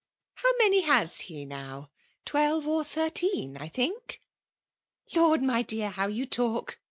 [0.33, 1.91] How many has he now?
[2.25, 4.19] Twelve or thirteen, I think!
[5.13, 6.79] ^'" Lord, my dear, how you talk